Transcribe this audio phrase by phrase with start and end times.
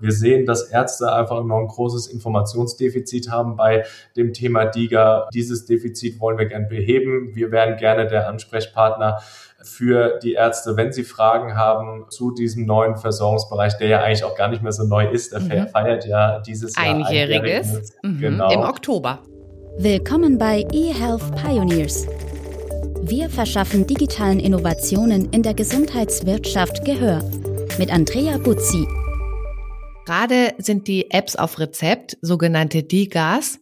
[0.00, 3.84] Wir sehen, dass Ärzte einfach noch ein großes Informationsdefizit haben bei
[4.16, 5.28] dem Thema DIGA.
[5.32, 7.34] Dieses Defizit wollen wir gern beheben.
[7.34, 9.20] Wir wären gerne der Ansprechpartner
[9.62, 14.34] für die Ärzte, wenn sie Fragen haben zu diesem neuen Versorgungsbereich, der ja eigentlich auch
[14.34, 15.32] gar nicht mehr so neu ist.
[15.32, 15.68] Der mhm.
[15.68, 18.20] feiert ja dieses Jahr einjähriges, mhm.
[18.20, 18.50] genau.
[18.50, 19.18] im Oktober.
[19.78, 22.06] Willkommen bei eHealth Pioneers.
[23.02, 27.22] Wir verschaffen digitalen Innovationen in der Gesundheitswirtschaft Gehör
[27.78, 28.86] mit Andrea Buzzi.
[30.10, 33.60] Gerade sind die Apps auf Rezept, sogenannte DIGAs,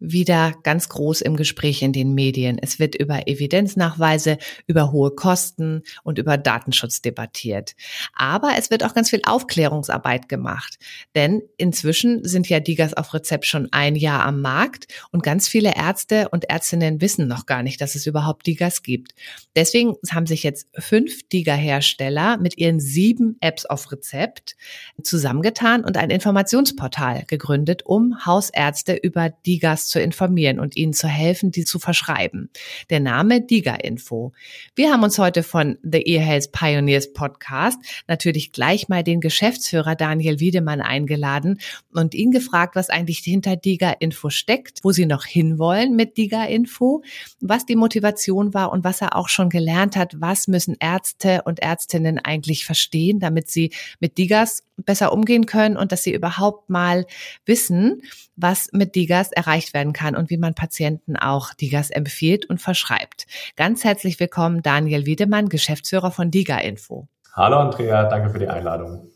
[0.00, 2.58] wieder ganz groß im Gespräch in den Medien.
[2.60, 7.74] Es wird über Evidenznachweise, über hohe Kosten und über Datenschutz debattiert.
[8.14, 10.78] Aber es wird auch ganz viel Aufklärungsarbeit gemacht.
[11.14, 15.74] Denn inzwischen sind ja Digas auf Rezept schon ein Jahr am Markt und ganz viele
[15.74, 19.14] Ärzte und Ärztinnen wissen noch gar nicht, dass es überhaupt Digas gibt.
[19.56, 24.56] Deswegen haben sich jetzt fünf Diga-Hersteller mit ihren sieben Apps auf Rezept
[25.02, 31.50] zusammengetan und ein Informationsportal gegründet, um Hausärzte über Digas zu informieren und ihnen zu helfen,
[31.50, 32.50] die zu verschreiben.
[32.90, 34.32] Der Name Diga Info.
[34.74, 40.40] Wir haben uns heute von The eHealth Pioneers Podcast natürlich gleich mal den Geschäftsführer Daniel
[40.40, 41.58] Wiedemann eingeladen
[41.92, 46.44] und ihn gefragt, was eigentlich hinter Diga Info steckt, wo sie noch hinwollen mit Diga
[46.44, 47.02] Info,
[47.40, 51.60] was die Motivation war und was er auch schon gelernt hat, was müssen Ärzte und
[51.60, 57.06] Ärztinnen eigentlich verstehen, damit sie mit Digas besser umgehen können und dass sie überhaupt mal
[57.44, 58.02] wissen,
[58.36, 63.26] was mit Digas erreicht werden kann und wie man Patienten auch Digas empfiehlt und verschreibt.
[63.56, 67.08] Ganz herzlich willkommen Daniel Wiedemann, Geschäftsführer von Diga Info.
[67.34, 69.10] Hallo Andrea, danke für die Einladung.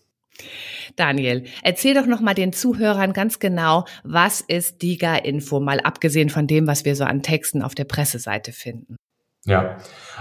[0.97, 6.29] Daniel, erzähl doch noch mal den Zuhörern ganz genau, was ist Diga Info, mal abgesehen
[6.29, 8.97] von dem, was wir so an Texten auf der Presseseite finden.
[9.45, 9.77] Ja,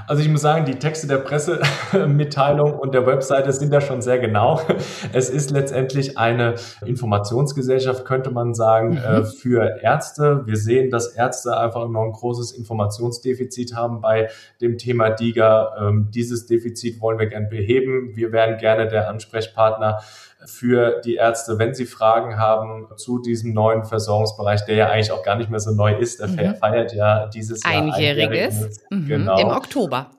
[0.07, 4.17] also ich muss sagen, die Texte der Pressemitteilung und der Webseite sind da schon sehr
[4.17, 4.59] genau.
[5.13, 8.97] Es ist letztendlich eine Informationsgesellschaft, könnte man sagen, mhm.
[8.97, 10.41] Äh, für Ärzte.
[10.45, 15.75] Wir sehen, dass Ärzte einfach noch ein großes Informationsdefizit haben bei dem Thema DIGA.
[15.79, 18.15] Ähm, dieses Defizit wollen wir gern beheben.
[18.15, 19.99] Wir wären gerne der Ansprechpartner
[20.45, 25.23] für die Ärzte, wenn sie Fragen haben zu diesem neuen Versorgungsbereich, der ja eigentlich auch
[25.23, 26.19] gar nicht mehr so neu ist.
[26.19, 26.55] Der mhm.
[26.55, 28.81] feiert ja dieses Jahr einjähriges.
[28.89, 29.07] Mhm.
[29.17, 29.39] Genau.
[29.39, 30.11] Im Oktober.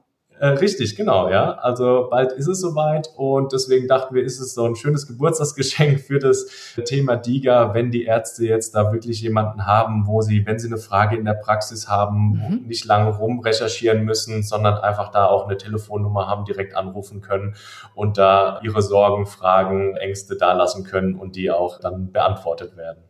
[0.43, 1.53] Äh, richtig, genau, ja.
[1.53, 6.01] Also bald ist es soweit und deswegen dachten wir, ist es so ein schönes Geburtstagsgeschenk
[6.01, 10.59] für das Thema DIGA, wenn die Ärzte jetzt da wirklich jemanden haben, wo sie, wenn
[10.59, 12.67] sie eine Frage in der Praxis haben, mhm.
[12.67, 17.55] nicht lange rumrecherchieren müssen, sondern einfach da auch eine Telefonnummer haben, direkt anrufen können
[17.95, 23.05] und da ihre Sorgen, Fragen, Ängste da lassen können und die auch dann beantwortet werden.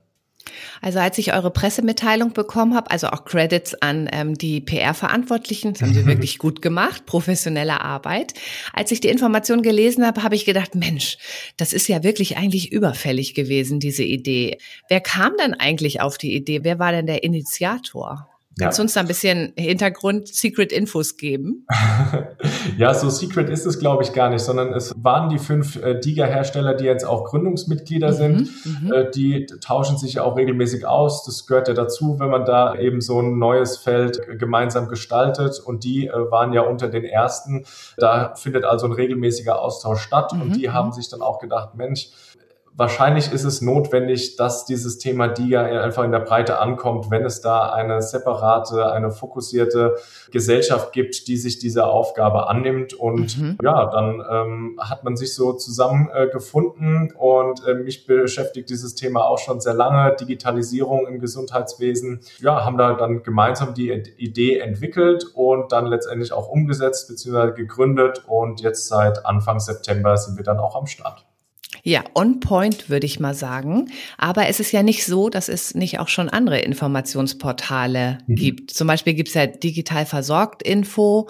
[0.80, 5.82] Also als ich eure Pressemitteilung bekommen habe, also auch Credits an ähm, die PR-Verantwortlichen, das
[5.82, 8.34] haben sie wirklich gut gemacht, professionelle Arbeit.
[8.72, 11.18] Als ich die Information gelesen habe, habe ich gedacht, Mensch,
[11.56, 14.58] das ist ja wirklich eigentlich überfällig gewesen, diese Idee.
[14.88, 16.64] Wer kam dann eigentlich auf die Idee?
[16.64, 18.31] Wer war denn der Initiator?
[18.58, 21.66] Kannst du uns da ein bisschen Hintergrund, Secret Infos geben?
[22.76, 25.98] ja, so secret ist es, glaube ich, gar nicht, sondern es waren die fünf äh,
[25.98, 28.50] Diga-Hersteller, die jetzt auch Gründungsmitglieder mhm, sind.
[28.64, 28.92] Mhm.
[28.92, 31.24] Äh, die tauschen sich ja auch regelmäßig aus.
[31.24, 35.58] Das gehört ja dazu, wenn man da eben so ein neues Feld gemeinsam gestaltet.
[35.58, 37.64] Und die äh, waren ja unter den ersten.
[37.96, 40.34] Da findet also ein regelmäßiger Austausch statt.
[40.34, 40.92] Mhm, und die haben mhm.
[40.92, 42.10] sich dann auch gedacht, Mensch,
[42.74, 47.40] wahrscheinlich ist es notwendig, dass dieses Thema DIGA einfach in der Breite ankommt, wenn es
[47.40, 49.96] da eine separate, eine fokussierte
[50.30, 52.94] Gesellschaft gibt, die sich dieser Aufgabe annimmt.
[52.94, 53.58] Und mhm.
[53.62, 59.26] ja, dann ähm, hat man sich so zusammengefunden äh, und äh, mich beschäftigt dieses Thema
[59.26, 62.20] auch schon sehr lange, Digitalisierung im Gesundheitswesen.
[62.40, 67.52] Ja, haben da dann gemeinsam die Idee entwickelt und dann letztendlich auch umgesetzt bzw.
[67.52, 71.26] gegründet und jetzt seit Anfang September sind wir dann auch am Start.
[71.84, 73.90] Ja, on point würde ich mal sagen.
[74.16, 78.34] Aber es ist ja nicht so, dass es nicht auch schon andere Informationsportale mhm.
[78.36, 78.70] gibt.
[78.70, 81.28] Zum Beispiel gibt es ja digital versorgt Info.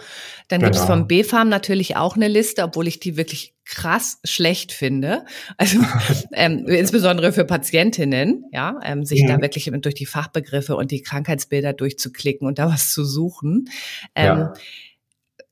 [0.48, 0.70] Dann genau.
[0.70, 5.24] gibt es vom BFAM natürlich auch eine Liste, obwohl ich die wirklich krass schlecht finde.
[5.56, 5.78] Also
[6.34, 9.28] ähm, insbesondere für Patientinnen, ja, ähm, sich mhm.
[9.28, 13.70] da wirklich durch die Fachbegriffe und die Krankheitsbilder durchzuklicken und da was zu suchen.
[14.14, 14.54] Ähm, ja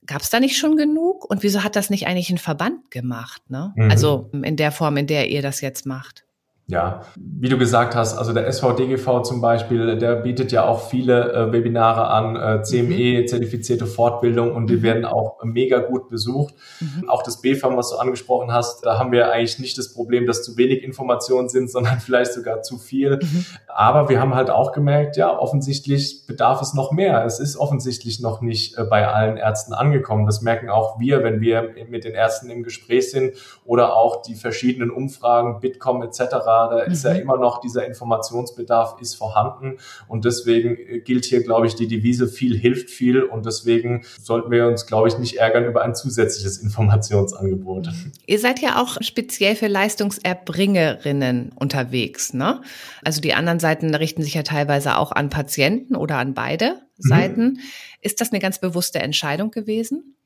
[0.06, 1.29] Gab es da nicht schon genug?
[1.29, 3.43] Und wieso hat das nicht eigentlich ein Verband gemacht?
[3.50, 3.73] Ne?
[3.76, 3.91] Mhm.
[3.91, 6.25] Also in der Form, in der ihr das jetzt macht.
[6.70, 11.32] Ja, wie du gesagt hast, also der SVDGV zum Beispiel, der bietet ja auch viele
[11.32, 13.88] äh, Webinare an, äh, CME-zertifizierte mhm.
[13.88, 14.82] Fortbildung und die mhm.
[14.82, 16.55] werden auch mega gut besucht.
[16.78, 17.08] Mhm.
[17.08, 20.44] Auch das BFAM, was du angesprochen hast, da haben wir eigentlich nicht das Problem, dass
[20.44, 23.19] zu wenig Informationen sind, sondern vielleicht sogar zu viel.
[23.20, 23.46] Mhm.
[23.66, 27.25] Aber wir haben halt auch gemerkt, ja, offensichtlich bedarf es noch mehr.
[27.25, 30.25] Es ist offensichtlich noch nicht äh, bei allen Ärzten angekommen.
[30.25, 33.32] Das merken auch wir, wenn wir mit den Ärzten im Gespräch sind
[33.64, 37.20] oder auch die verschiedenen Umfragen, Bitkom etc da ist ja mhm.
[37.20, 39.78] immer noch dieser Informationsbedarf ist vorhanden
[40.08, 44.50] und deswegen äh, gilt hier, glaube ich, die Devise viel hilft viel und deswegen sollten
[44.50, 47.88] wir uns, glaube ich, nicht ärgern über ein zusätzliches Informationsangebot.
[48.26, 52.60] Ihr seid ja auch speziell für Leistungserbringerinnen unterwegs, ne?
[53.04, 57.08] Also die anderen Seiten richten sich ja teilweise auch an Patienten oder an beide mhm.
[57.08, 57.60] Seiten.
[58.00, 60.16] Ist das eine ganz bewusste Entscheidung gewesen?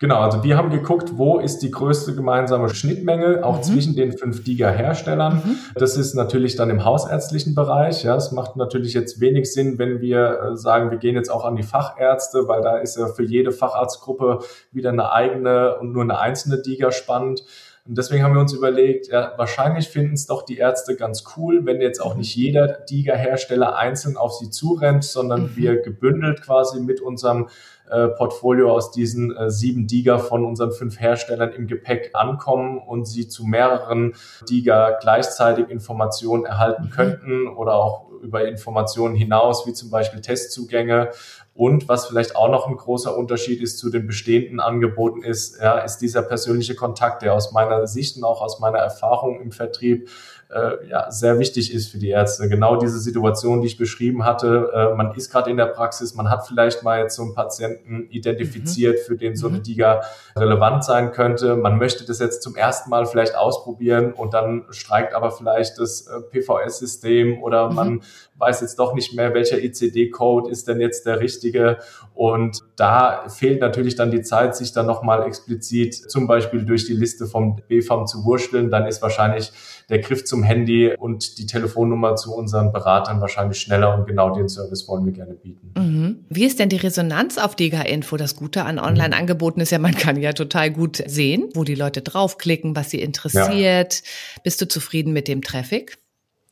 [0.00, 3.62] Genau, also wir haben geguckt, wo ist die größte gemeinsame Schnittmenge auch mhm.
[3.64, 5.42] zwischen den fünf DIGA-Herstellern.
[5.44, 5.56] Mhm.
[5.74, 8.04] Das ist natürlich dann im hausärztlichen Bereich.
[8.04, 11.44] Ja, es macht natürlich jetzt wenig Sinn, wenn wir äh, sagen, wir gehen jetzt auch
[11.44, 14.38] an die Fachärzte, weil da ist ja für jede Facharztgruppe
[14.70, 17.42] wieder eine eigene und nur eine einzelne DIGA spannend.
[17.88, 21.64] Und deswegen haben wir uns überlegt, ja, wahrscheinlich finden es doch die Ärzte ganz cool,
[21.64, 25.56] wenn jetzt auch nicht jeder DIGA-Hersteller einzeln auf sie zurennt, sondern mhm.
[25.56, 27.48] wir gebündelt quasi mit unserem
[27.88, 33.06] äh, Portfolio aus diesen äh, sieben DIGA von unseren fünf Herstellern im Gepäck ankommen und
[33.06, 34.12] sie zu mehreren
[34.50, 36.90] DIGA gleichzeitig Informationen erhalten mhm.
[36.90, 41.10] könnten oder auch über Informationen hinaus, wie zum Beispiel Testzugänge.
[41.58, 45.78] Und was vielleicht auch noch ein großer Unterschied ist zu den bestehenden Angeboten ist, ja,
[45.78, 50.08] ist dieser persönliche Kontakt, der aus meiner Sicht und auch aus meiner Erfahrung im Vertrieb
[50.50, 52.48] äh, ja, sehr wichtig ist für die Ärzte.
[52.48, 54.70] Genau diese Situation, die ich beschrieben hatte.
[54.72, 58.06] Äh, man ist gerade in der Praxis, man hat vielleicht mal jetzt so einen Patienten
[58.08, 59.04] identifiziert, mhm.
[59.04, 59.62] für den so eine mhm.
[59.64, 60.02] Diga
[60.36, 61.56] relevant sein könnte.
[61.56, 66.06] Man möchte das jetzt zum ersten Mal vielleicht ausprobieren und dann streikt aber vielleicht das
[66.06, 68.00] äh, PVS-System oder mhm.
[68.38, 71.78] Weiß jetzt doch nicht mehr, welcher ICD-Code ist denn jetzt der richtige.
[72.14, 76.94] Und da fehlt natürlich dann die Zeit, sich dann nochmal explizit zum Beispiel durch die
[76.94, 78.70] Liste vom BFAM zu wurschteln.
[78.70, 79.52] Dann ist wahrscheinlich
[79.88, 84.48] der Griff zum Handy und die Telefonnummer zu unseren Beratern wahrscheinlich schneller und genau den
[84.48, 85.72] Service wollen wir gerne bieten.
[85.76, 86.24] Mhm.
[86.28, 88.16] Wie ist denn die Resonanz auf DIGA-Info?
[88.16, 92.02] Das Gute an Online-Angeboten ist ja, man kann ja total gut sehen, wo die Leute
[92.02, 93.94] draufklicken, was sie interessiert.
[93.94, 94.40] Ja.
[94.44, 95.98] Bist du zufrieden mit dem Traffic?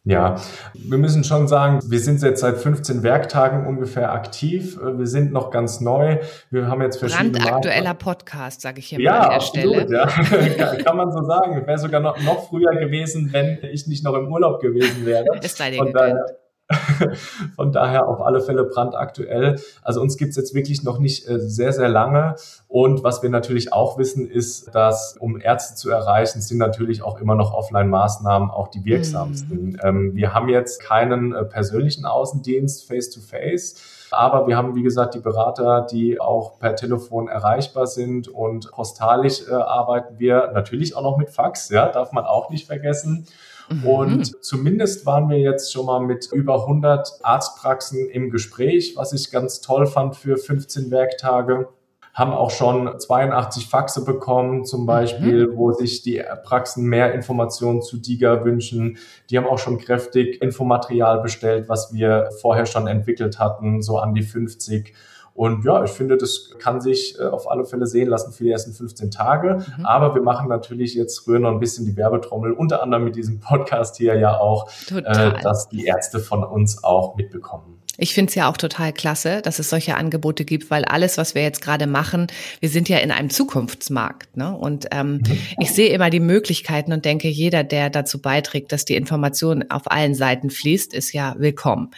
[0.09, 0.37] Ja,
[0.73, 4.79] wir müssen schon sagen, wir sind jetzt seit 15 Werktagen ungefähr aktiv.
[4.81, 6.21] Wir sind noch ganz neu.
[6.49, 9.97] Wir haben jetzt verschiedene Brandaktueller Podcast, sage ich hier ja, mal an der absolut, Stelle.
[9.97, 10.07] Ja,
[10.65, 11.67] kann, kann man so sagen.
[11.67, 15.25] Wäre sogar noch, noch früher gewesen, wenn ich nicht noch im Urlaub gewesen wäre.
[15.43, 16.21] Ist sei gegönnt.
[17.55, 19.61] Von daher auf alle Fälle brandaktuell.
[19.83, 22.35] Also uns gibt's jetzt wirklich noch nicht äh, sehr, sehr lange.
[22.67, 27.21] Und was wir natürlich auch wissen, ist, dass um Ärzte zu erreichen, sind natürlich auch
[27.21, 29.71] immer noch Offline-Maßnahmen auch die wirksamsten.
[29.71, 29.81] Mhm.
[29.83, 33.77] Ähm, wir haben jetzt keinen äh, persönlichen Außendienst face-to-face.
[33.77, 38.71] -face, aber wir haben, wie gesagt, die Berater, die auch per Telefon erreichbar sind und
[38.71, 43.27] postalisch äh, arbeiten wir natürlich auch noch mit Fax, ja, darf man auch nicht vergessen.
[43.69, 43.87] Mhm.
[43.87, 49.31] Und zumindest waren wir jetzt schon mal mit über 100 Arztpraxen im Gespräch, was ich
[49.31, 51.69] ganz toll fand für 15 Werktage
[52.17, 54.87] haben auch schon 82 Faxe bekommen, zum mhm.
[54.87, 55.57] Beispiel, mhm.
[55.57, 58.97] wo sich die Praxen mehr Informationen zu DIGA wünschen.
[59.29, 64.15] Die haben auch schon kräftig Infomaterial bestellt, was wir vorher schon entwickelt hatten, so an
[64.15, 64.95] die 50.
[65.37, 68.51] Und ja, ich finde, das kann sich äh, auf alle Fälle sehen lassen für die
[68.51, 69.63] ersten 15 Tage.
[69.79, 69.85] Mhm.
[69.85, 73.39] Aber wir machen natürlich jetzt rühren noch ein bisschen die Werbetrommel, unter anderem mit diesem
[73.41, 77.76] Podcast hier ja auch, äh, dass die Ärzte von uns auch mitbekommen.
[77.99, 81.35] Ich finde es ja auch total klasse, dass es solche Angebote gibt, weil alles, was
[81.35, 82.27] wir jetzt gerade machen,
[82.61, 84.37] wir sind ja in einem Zukunftsmarkt.
[84.37, 84.55] Ne?
[84.55, 85.23] Und ähm,
[85.59, 89.91] ich sehe immer die Möglichkeiten und denke, jeder, der dazu beiträgt, dass die Information auf
[89.91, 91.91] allen Seiten fließt, ist ja willkommen.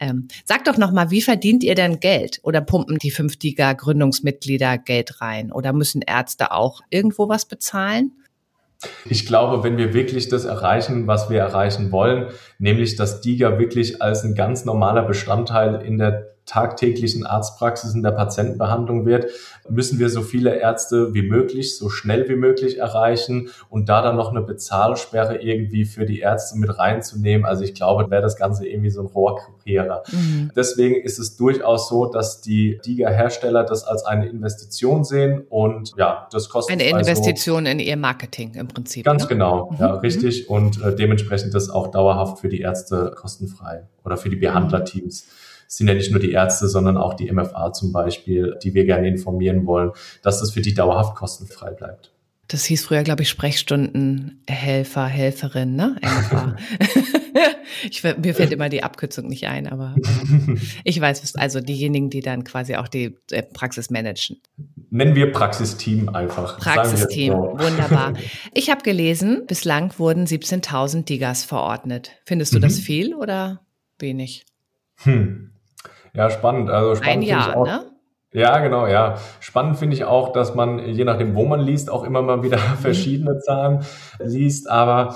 [0.00, 2.40] Ähm, sag doch nochmal, wie verdient ihr denn Geld?
[2.42, 5.52] Oder pumpen die 5 Diga Gründungsmitglieder Geld rein?
[5.52, 8.12] Oder müssen Ärzte auch irgendwo was bezahlen?
[9.06, 14.02] Ich glaube, wenn wir wirklich das erreichen, was wir erreichen wollen, nämlich dass DIGA wirklich
[14.02, 19.30] als ein ganz normaler Bestandteil in der tagtäglichen Arztpraxis in der Patientenbehandlung wird,
[19.68, 24.16] müssen wir so viele Ärzte wie möglich, so schnell wie möglich erreichen und da dann
[24.16, 27.46] noch eine Bezahlsperre irgendwie für die Ärzte mit reinzunehmen.
[27.46, 30.02] Also ich glaube, wäre das Ganze irgendwie so ein Rohrkrepierer.
[30.12, 30.50] Mhm.
[30.54, 36.28] Deswegen ist es durchaus so, dass die DIGA-Hersteller das als eine Investition sehen und ja,
[36.30, 36.74] das kostet.
[36.74, 39.06] Eine Investition so in ihr Marketing im Prinzip.
[39.06, 39.28] Ganz ne?
[39.28, 39.76] genau, mhm.
[39.80, 40.50] ja, richtig.
[40.50, 45.26] Und äh, dementsprechend das auch dauerhaft für die Ärzte kostenfrei oder für die Behandlerteams
[45.66, 49.08] sind ja nicht nur die Ärzte, sondern auch die MFA zum Beispiel, die wir gerne
[49.08, 49.92] informieren wollen,
[50.22, 52.14] dass das für die dauerhaft kostenfrei bleibt.
[52.48, 55.96] Das hieß früher, glaube ich, Sprechstundenhelfer, Helferin, ne?
[57.90, 59.94] ich, mir fällt immer die Abkürzung nicht ein, aber
[60.84, 64.42] ich weiß, also diejenigen, die dann quasi auch die äh, Praxis managen.
[64.90, 66.58] Nennen wir Praxisteam einfach.
[66.58, 67.58] Praxisteam, so.
[67.58, 68.12] wunderbar.
[68.52, 72.12] Ich habe gelesen, bislang wurden 17.000 Digas verordnet.
[72.24, 72.62] Findest du mhm.
[72.62, 73.60] das viel oder
[73.98, 74.44] wenig?
[75.02, 75.53] Hm.
[76.14, 76.70] Ja, spannend.
[76.70, 77.84] Also spannend Ein Jahr, ne?
[78.32, 79.14] Ja, genau, ja.
[79.38, 82.58] Spannend finde ich auch, dass man, je nachdem, wo man liest, auch immer mal wieder
[82.70, 82.78] mhm.
[82.78, 83.84] verschiedene Zahlen
[84.18, 84.68] liest.
[84.68, 85.14] Aber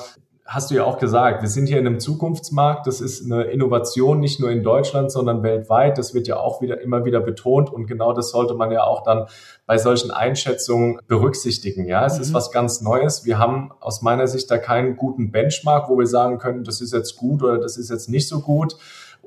[0.49, 2.87] hast du ja auch gesagt, wir sind hier in einem Zukunftsmarkt.
[2.87, 5.99] Das ist eine Innovation nicht nur in Deutschland, sondern weltweit.
[5.99, 7.71] Das wird ja auch wieder immer wieder betont.
[7.73, 9.27] Und genau das sollte man ja auch dann
[9.67, 11.87] bei solchen Einschätzungen berücksichtigen.
[11.87, 12.23] Ja, es mhm.
[12.23, 13.25] ist was ganz Neues.
[13.25, 16.93] Wir haben aus meiner Sicht da keinen guten Benchmark, wo wir sagen können, das ist
[16.93, 18.77] jetzt gut oder das ist jetzt nicht so gut.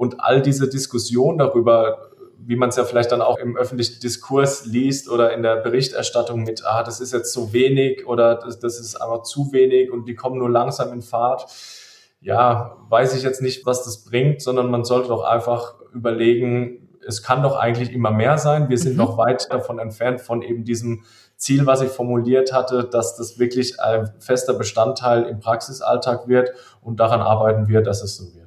[0.01, 4.65] Und all diese Diskussion darüber, wie man es ja vielleicht dann auch im öffentlichen Diskurs
[4.65, 8.79] liest oder in der Berichterstattung mit, ah, das ist jetzt zu wenig oder das, das
[8.79, 11.45] ist aber zu wenig und die kommen nur langsam in Fahrt.
[12.19, 17.21] Ja, weiß ich jetzt nicht, was das bringt, sondern man sollte doch einfach überlegen, es
[17.21, 18.69] kann doch eigentlich immer mehr sein.
[18.69, 18.97] Wir sind mhm.
[18.97, 21.03] noch weit davon entfernt von eben diesem
[21.37, 26.49] Ziel, was ich formuliert hatte, dass das wirklich ein fester Bestandteil im Praxisalltag wird
[26.81, 28.40] und daran arbeiten wir, dass es so wird.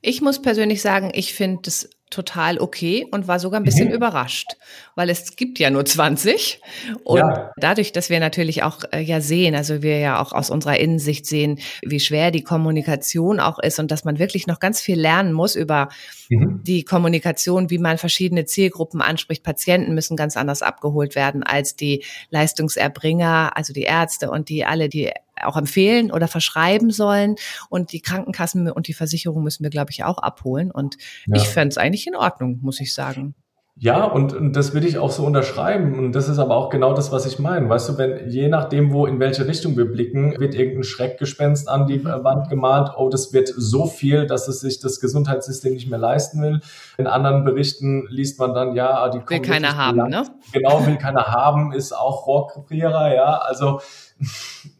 [0.00, 3.94] Ich muss persönlich sagen, ich finde es total okay und war sogar ein bisschen mhm.
[3.94, 4.56] überrascht,
[4.94, 6.60] weil es gibt ja nur 20
[7.04, 7.52] und ja.
[7.56, 11.26] dadurch, dass wir natürlich auch äh, ja sehen, also wir ja auch aus unserer Innensicht
[11.26, 15.32] sehen, wie schwer die Kommunikation auch ist und dass man wirklich noch ganz viel lernen
[15.32, 15.90] muss über
[16.30, 16.62] mhm.
[16.64, 19.42] die Kommunikation, wie man verschiedene Zielgruppen anspricht.
[19.42, 24.88] Patienten müssen ganz anders abgeholt werden als die Leistungserbringer, also die Ärzte und die alle,
[24.88, 25.12] die
[25.44, 27.36] auch empfehlen oder verschreiben sollen.
[27.68, 30.70] Und die Krankenkassen und die Versicherung müssen wir, glaube ich, auch abholen.
[30.70, 31.36] Und ja.
[31.36, 33.34] ich fände es eigentlich in Ordnung, muss ich sagen.
[33.80, 35.96] Ja, und, und das will ich auch so unterschreiben.
[35.96, 37.68] Und das ist aber auch genau das, was ich meine.
[37.68, 41.86] Weißt du, wenn je nachdem, wo in welche Richtung wir blicken, wird irgendein Schreckgespenst an
[41.86, 42.24] die mhm.
[42.24, 42.90] Wand gemalt.
[42.96, 46.60] Oh, das wird so viel, dass es sich das Gesundheitssystem nicht mehr leisten will.
[46.96, 50.24] In anderen Berichten liest man dann, ja, die will keiner haben, ne?
[50.52, 53.36] Genau, will keiner haben, ist auch Rohrkrepierer, ja.
[53.36, 53.80] Also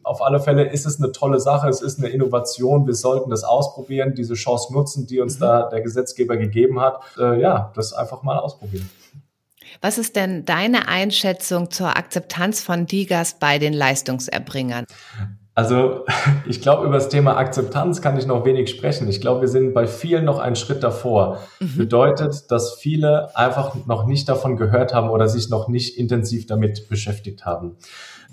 [0.03, 3.43] auf alle Fälle ist es eine tolle Sache, es ist eine Innovation, wir sollten das
[3.43, 5.41] ausprobieren, diese Chance nutzen, die uns mhm.
[5.41, 6.99] da der Gesetzgeber gegeben hat.
[7.17, 8.89] Äh, ja, das einfach mal ausprobieren.
[9.81, 14.85] Was ist denn deine Einschätzung zur Akzeptanz von Digas bei den Leistungserbringern?
[15.59, 16.05] Also
[16.47, 19.07] ich glaube, über das Thema Akzeptanz kann ich noch wenig sprechen.
[19.09, 21.39] Ich glaube, wir sind bei vielen noch einen Schritt davor.
[21.59, 21.77] Mhm.
[21.77, 26.87] Bedeutet, dass viele einfach noch nicht davon gehört haben oder sich noch nicht intensiv damit
[26.89, 27.77] beschäftigt haben.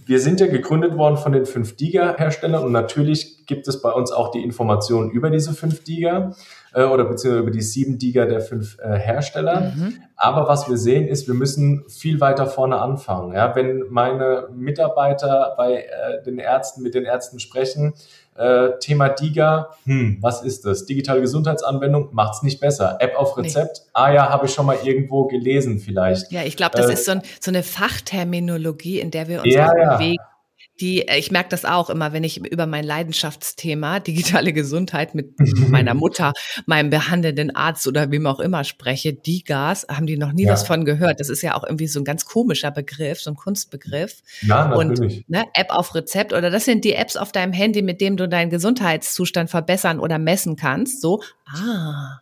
[0.06, 4.30] Wir sind ja gegründet worden von den 5-Diga-Herstellern und natürlich gibt es bei uns auch
[4.30, 6.32] die Informationen über diese 5-Diga
[6.74, 9.72] äh, oder beziehungsweise über die 7-Diga der 5 äh, Hersteller.
[9.74, 9.94] Mhm.
[10.14, 13.34] Aber was wir sehen ist, wir müssen viel weiter vorne anfangen.
[13.34, 17.94] Ja, wenn meine Mitarbeiter bei äh, den Ärzten mit den Ärzten sprechen,
[18.38, 20.86] äh, Thema DIGA, hm, was ist das?
[20.86, 22.96] Digitale Gesundheitsanwendung macht's nicht besser.
[23.00, 23.90] App auf Rezept, nee.
[23.94, 26.30] ah ja, habe ich schon mal irgendwo gelesen vielleicht.
[26.32, 29.54] Ja, ich glaube, das äh, ist so, ein, so, eine Fachterminologie, in der wir uns
[29.54, 30.22] ja, bewegen
[30.80, 35.34] die, äh, ich merke das auch immer, wenn ich über mein Leidenschaftsthema digitale Gesundheit mit
[35.70, 36.32] meiner Mutter,
[36.66, 40.52] meinem behandelnden Arzt oder wem auch immer spreche, die Gas, haben die noch nie ja.
[40.52, 41.20] was von gehört.
[41.20, 44.22] Das ist ja auch irgendwie so ein ganz komischer Begriff, so ein Kunstbegriff.
[44.42, 45.18] Ja, natürlich.
[45.18, 48.16] Und ne, App auf Rezept oder das sind die Apps auf deinem Handy, mit dem
[48.16, 51.00] du deinen Gesundheitszustand verbessern oder messen kannst.
[51.00, 52.20] So, ah,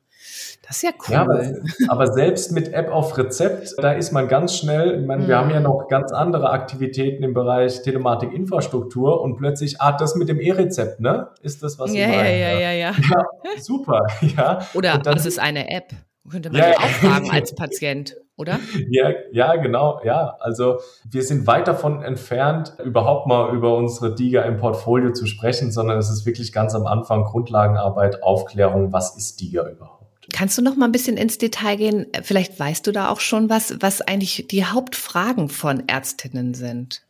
[0.66, 1.14] das ist ja cool.
[1.14, 1.42] Ja, aber,
[1.88, 5.28] aber, selbst mit App auf Rezept, da ist man ganz schnell, ich meine, mhm.
[5.28, 10.28] wir haben ja noch ganz andere Aktivitäten im Bereich Telematik-Infrastruktur und plötzlich, ah, das mit
[10.28, 11.28] dem E-Rezept, ne?
[11.42, 12.24] Ist das, was ja, Sie meinen?
[12.24, 12.92] Ja, ja, ja, ja.
[12.92, 14.60] ja super, ja.
[14.74, 15.92] Oder dann, das ist eine App.
[16.30, 18.58] Könnte man ja, ja auch fragen als Patient, oder?
[18.88, 20.36] Ja, ja, genau, ja.
[20.40, 20.78] Also
[21.10, 25.98] wir sind weit davon entfernt, überhaupt mal über unsere DIGA im Portfolio zu sprechen, sondern
[25.98, 30.03] es ist wirklich ganz am Anfang Grundlagenarbeit, Aufklärung, was ist DIGA überhaupt?
[30.34, 32.06] Kannst du noch mal ein bisschen ins Detail gehen?
[32.22, 37.02] Vielleicht weißt du da auch schon was, was eigentlich die Hauptfragen von Ärztinnen sind.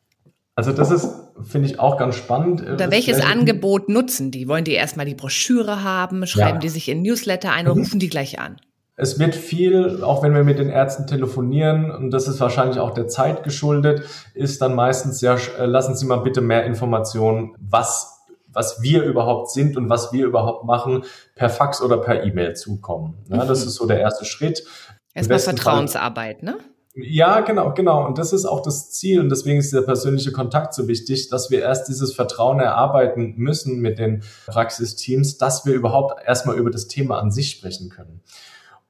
[0.54, 1.08] Also das ist,
[1.42, 2.60] finde ich, auch ganz spannend.
[2.60, 4.46] Oder welches Angebot nutzen die?
[4.46, 6.26] Wollen die erstmal die Broschüre haben?
[6.26, 6.58] Schreiben ja.
[6.58, 7.84] die sich in Newsletter ein oder mhm.
[7.84, 8.58] rufen die gleich an?
[8.94, 12.92] Es wird viel, auch wenn wir mit den Ärzten telefonieren, und das ist wahrscheinlich auch
[12.92, 14.02] der Zeit geschuldet,
[14.34, 18.13] ist dann meistens ja, äh, lassen Sie mal bitte mehr Informationen, was
[18.54, 23.18] was wir überhaupt sind und was wir überhaupt machen, per Fax oder per E-Mail zukommen.
[23.28, 23.68] Ja, das mhm.
[23.68, 24.64] ist so der erste Schritt.
[25.14, 26.56] Erstmal Vertrauensarbeit, ne?
[26.96, 28.06] Ja, genau, genau.
[28.06, 29.18] Und das ist auch das Ziel.
[29.20, 33.80] Und deswegen ist der persönliche Kontakt so wichtig, dass wir erst dieses Vertrauen erarbeiten müssen
[33.80, 38.22] mit den Praxisteams, dass wir überhaupt erstmal über das Thema an sich sprechen können.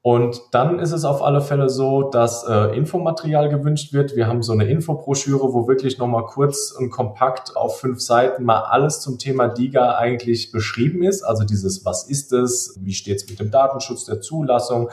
[0.05, 4.15] Und dann ist es auf alle Fälle so, dass äh, Infomaterial gewünscht wird.
[4.15, 8.59] Wir haben so eine Infobroschüre, wo wirklich nochmal kurz und kompakt auf fünf Seiten mal
[8.59, 11.23] alles zum Thema DIGA eigentlich beschrieben ist.
[11.23, 14.91] Also dieses, was ist es, wie steht es mit dem Datenschutz der Zulassung.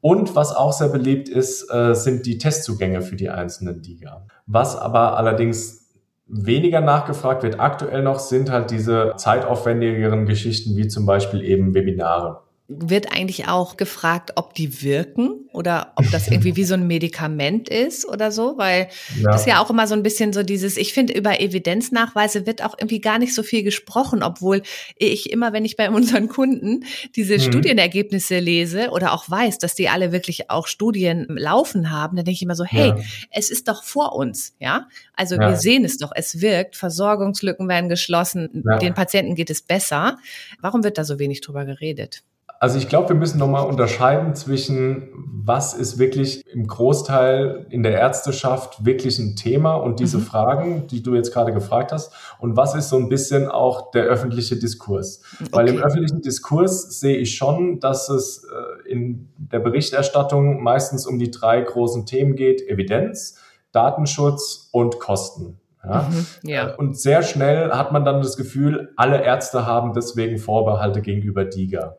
[0.00, 4.26] Und was auch sehr beliebt ist, äh, sind die Testzugänge für die einzelnen DIGA.
[4.46, 5.90] Was aber allerdings
[6.26, 12.44] weniger nachgefragt wird aktuell noch, sind halt diese zeitaufwendigeren Geschichten wie zum Beispiel eben Webinare
[12.66, 17.68] wird eigentlich auch gefragt, ob die wirken oder ob das irgendwie wie so ein Medikament
[17.68, 18.88] ist oder so, weil
[19.20, 19.32] ja.
[19.32, 22.64] das ist ja auch immer so ein bisschen so dieses, ich finde, über Evidenznachweise wird
[22.64, 24.62] auch irgendwie gar nicht so viel gesprochen, obwohl
[24.96, 27.40] ich immer, wenn ich bei unseren Kunden diese mhm.
[27.40, 32.36] Studienergebnisse lese oder auch weiß, dass die alle wirklich auch Studien laufen haben, dann denke
[32.36, 32.96] ich immer so, hey, ja.
[33.30, 34.88] es ist doch vor uns, ja?
[35.14, 35.50] Also ja.
[35.50, 40.16] wir sehen es doch, es wirkt, Versorgungslücken werden geschlossen, den Patienten geht es besser.
[40.62, 42.22] Warum wird da so wenig drüber geredet?
[42.64, 45.10] Also ich glaube, wir müssen nochmal unterscheiden zwischen,
[45.44, 50.22] was ist wirklich im Großteil in der Ärzteschaft wirklich ein Thema und diese mhm.
[50.22, 54.04] Fragen, die du jetzt gerade gefragt hast, und was ist so ein bisschen auch der
[54.04, 55.20] öffentliche Diskurs.
[55.42, 55.50] Okay.
[55.52, 61.18] Weil im öffentlichen Diskurs sehe ich schon, dass es äh, in der Berichterstattung meistens um
[61.18, 63.36] die drei großen Themen geht, Evidenz,
[63.72, 65.58] Datenschutz und Kosten.
[65.84, 66.08] Ja?
[66.10, 66.70] Mhm, ja.
[66.70, 71.44] Äh, und sehr schnell hat man dann das Gefühl, alle Ärzte haben deswegen Vorbehalte gegenüber
[71.44, 71.98] DIGA.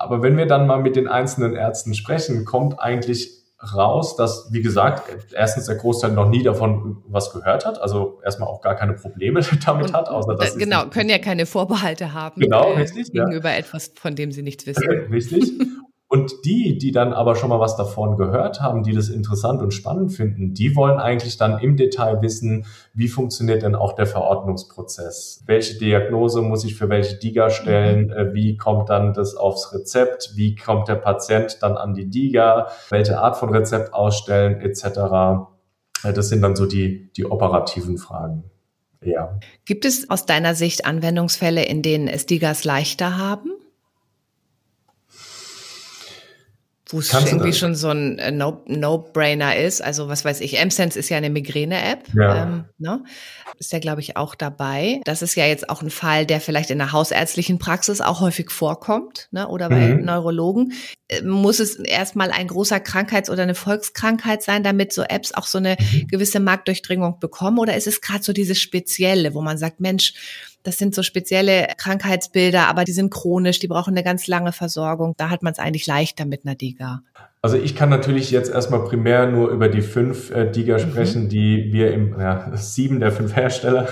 [0.00, 3.40] Aber wenn wir dann mal mit den einzelnen Ärzten sprechen, kommt eigentlich
[3.74, 5.02] raus, dass, wie gesagt,
[5.34, 9.40] erstens der Großteil noch nie davon was gehört hat, also erstmal auch gar keine Probleme
[9.66, 13.50] damit und, hat, außer dass Genau, können ja keine Vorbehalte haben genau, äh, richtig, gegenüber
[13.50, 13.58] ja.
[13.58, 14.88] etwas, von dem sie nichts wissen.
[15.12, 15.52] Richtig.
[16.12, 19.72] Und die, die dann aber schon mal was davon gehört haben, die das interessant und
[19.72, 25.44] spannend finden, die wollen eigentlich dann im Detail wissen, wie funktioniert denn auch der Verordnungsprozess?
[25.46, 28.06] Welche Diagnose muss ich für welche DIGA stellen?
[28.06, 28.10] Mhm.
[28.10, 30.32] Äh, wie kommt dann das aufs Rezept?
[30.34, 32.66] Wie kommt der Patient dann an die DIGA?
[32.88, 34.84] Welche Art von Rezept ausstellen etc.?
[36.02, 38.42] Äh, das sind dann so die, die operativen Fragen.
[39.04, 39.38] Ja.
[39.64, 43.52] Gibt es aus deiner Sicht Anwendungsfälle, in denen es DIGAs leichter haben?
[46.92, 49.82] Wo es irgendwie schon so ein äh, No-Brainer no ist.
[49.82, 52.08] Also was weiß ich, M-Sense ist ja eine Migräne-App.
[52.14, 52.42] Ja.
[52.42, 53.04] Ähm, ne?
[53.58, 55.00] Ist ja, glaube ich, auch dabei.
[55.04, 58.50] Das ist ja jetzt auch ein Fall, der vielleicht in der hausärztlichen Praxis auch häufig
[58.50, 59.48] vorkommt, ne?
[59.48, 60.04] oder bei mhm.
[60.04, 60.72] Neurologen.
[61.08, 65.46] Äh, muss es erstmal ein großer Krankheits- oder eine Volkskrankheit sein, damit so Apps auch
[65.46, 66.08] so eine mhm.
[66.08, 67.58] gewisse Marktdurchdringung bekommen?
[67.58, 70.14] Oder ist es gerade so dieses Spezielle, wo man sagt, Mensch,
[70.62, 75.14] das sind so spezielle Krankheitsbilder, aber die sind chronisch, die brauchen eine ganz lange Versorgung.
[75.16, 77.02] Da hat man es eigentlich leichter mit einer DIGA.
[77.42, 80.80] Also ich kann natürlich jetzt erstmal primär nur über die fünf äh, DIGA mhm.
[80.80, 83.88] sprechen, die wir im ja, sieben der fünf Hersteller.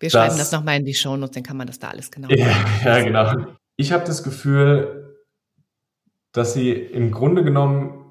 [0.00, 2.28] Wir schreiben das nochmal in die Shownotes, dann kann man das da alles genau.
[2.30, 2.48] Ja,
[2.84, 3.32] ja genau.
[3.76, 5.16] Ich habe das Gefühl,
[6.32, 8.07] dass sie im Grunde genommen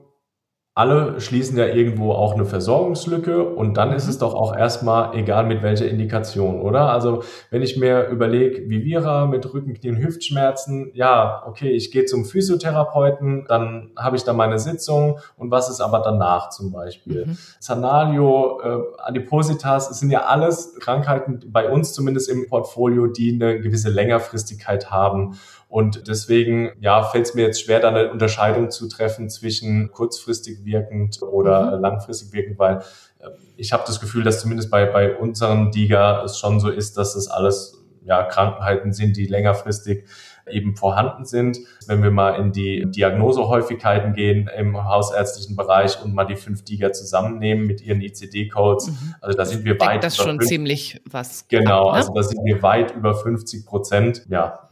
[0.78, 4.12] alle schließen ja irgendwo auch eine Versorgungslücke und dann ist mhm.
[4.12, 6.92] es doch auch erstmal egal mit welcher Indikation, oder?
[6.92, 12.06] Also wenn ich mir überlege, wie Vira mit Rücken, Knien, Hüftschmerzen, ja, okay, ich gehe
[12.06, 17.26] zum Physiotherapeuten, dann habe ich da meine Sitzung und was ist aber danach zum Beispiel?
[17.26, 17.38] Mhm.
[17.60, 23.60] Zanalio, äh, Adipositas, es sind ja alles Krankheiten bei uns zumindest im Portfolio, die eine
[23.60, 28.88] gewisse Längerfristigkeit haben und deswegen, ja, fällt es mir jetzt schwer, da eine Unterscheidung zu
[28.88, 31.82] treffen zwischen kurzfristig wirkend oder mhm.
[31.82, 32.78] langfristig wirkend, weil
[33.20, 36.98] äh, ich habe das Gefühl, dass zumindest bei, bei unseren DIGA es schon so ist,
[36.98, 40.06] dass das alles ja, Krankheiten sind, die längerfristig
[40.50, 41.60] eben vorhanden sind.
[41.88, 46.94] Wenn wir mal in die Diagnosehäufigkeiten gehen im hausärztlichen Bereich und mal die fünf DIGA
[46.94, 49.16] zusammennehmen mit ihren ICD-Codes, mhm.
[49.20, 50.04] also da sind wir weit.
[50.04, 51.46] Das schon ziemlich was.
[51.50, 51.98] Genau, ab, ne?
[51.98, 54.26] also da sind wir weit über 50 Prozent.
[54.30, 54.70] Ja.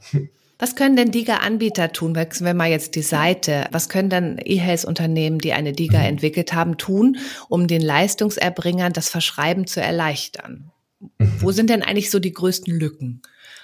[0.58, 2.16] Was können denn DIGA-Anbieter tun?
[2.16, 3.68] Wechseln wir mal jetzt die Seite.
[3.72, 6.06] Was können dann E-Health-Unternehmen, die eine DIGA mhm.
[6.06, 7.18] entwickelt haben, tun,
[7.50, 10.72] um den Leistungserbringern das Verschreiben zu erleichtern?
[11.18, 11.34] Mhm.
[11.40, 13.22] Wo sind denn eigentlich so die größten Lücken?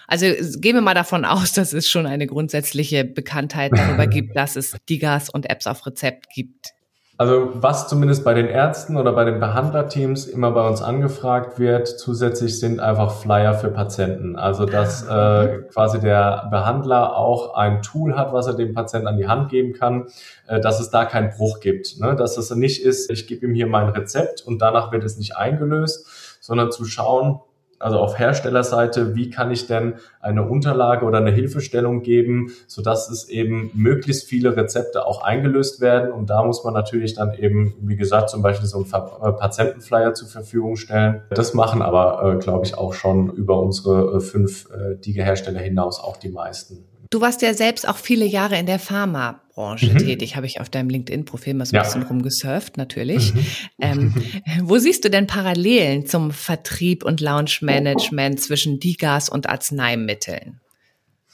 [0.07, 0.25] Also
[0.59, 4.75] gehen wir mal davon aus, dass es schon eine grundsätzliche Bekanntheit darüber gibt, dass es
[4.89, 6.73] DIGAs und Apps auf Rezept gibt.
[7.21, 11.87] Also was zumindest bei den Ärzten oder bei den Behandlerteams immer bei uns angefragt wird,
[11.87, 14.35] zusätzlich sind einfach Flyer für Patienten.
[14.35, 19.07] Also dass ah, äh, quasi der Behandler auch ein Tool hat, was er dem Patienten
[19.07, 20.07] an die Hand geben kann,
[20.47, 21.99] äh, dass es da keinen Bruch gibt.
[21.99, 22.15] Ne?
[22.15, 25.37] Dass es nicht ist, ich gebe ihm hier mein Rezept und danach wird es nicht
[25.37, 26.07] eingelöst,
[26.41, 27.39] sondern zu schauen,
[27.81, 33.09] also auf Herstellerseite, wie kann ich denn eine Unterlage oder eine Hilfestellung geben, so dass
[33.09, 36.11] es eben möglichst viele Rezepte auch eingelöst werden.
[36.11, 40.13] Und da muss man natürlich dann eben, wie gesagt, zum Beispiel so einen äh, Patientenflyer
[40.13, 41.21] zur Verfügung stellen.
[41.29, 45.99] Das machen aber, äh, glaube ich, auch schon über unsere äh, fünf äh, Diege-Hersteller hinaus
[45.99, 46.90] auch die meisten.
[47.11, 49.97] Du warst ja selbst auch viele Jahre in der Pharmabranche mhm.
[49.97, 51.83] tätig, habe ich auf deinem LinkedIn-Profil mal so ein ja.
[51.83, 53.33] bisschen rumgesurft, natürlich.
[53.33, 53.45] Mhm.
[53.81, 54.23] Ähm,
[54.61, 60.61] wo siehst du denn Parallelen zum Vertrieb und Launch-Management zwischen Digas und Arzneimitteln?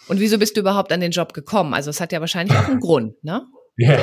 [0.07, 1.75] Und wieso bist du überhaupt an den Job gekommen?
[1.75, 3.45] Also es hat ja wahrscheinlich auch einen Grund, ne?
[3.77, 3.99] Ja,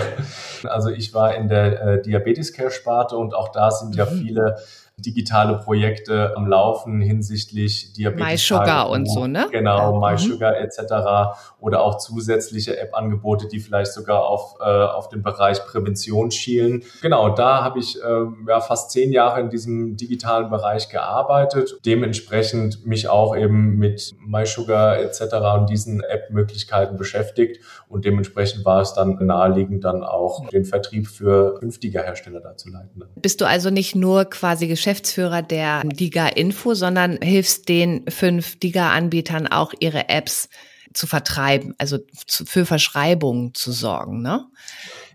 [0.63, 4.23] also ich war in der äh, Diabetes-Care-Sparte und auch da sind ja mhm.
[4.23, 4.57] viele
[4.97, 8.27] digitale Projekte am Laufen hinsichtlich Diabetes.
[8.27, 9.49] MySugar und so, ne?
[9.51, 9.99] Genau.
[9.99, 10.65] MySugar mhm.
[10.65, 11.37] etc.
[11.59, 16.85] Oder auch zusätzliche App-Angebote, die vielleicht sogar auf, äh, auf den Bereich Prävention schielen.
[17.03, 21.77] Genau, da habe ich äh, ja, fast zehn Jahre in diesem digitalen Bereich gearbeitet.
[21.85, 25.23] Dementsprechend mich auch eben mit MySugar etc.
[25.59, 27.61] und diesen App-Möglichkeiten beschäftigt.
[27.89, 32.71] Und dementsprechend war es dann naheliegend, dann auch den Vertrieb für künftige Hersteller da zu
[32.71, 33.03] leiten.
[33.17, 39.47] Bist du also nicht nur quasi Geschäftsführer der Diga Info, sondern hilfst den fünf Diga-Anbietern
[39.47, 40.51] auch ihre Apps
[40.92, 44.47] zu vertreiben, also für Verschreibungen zu sorgen, ne?